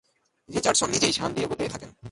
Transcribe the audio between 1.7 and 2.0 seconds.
থাকেন।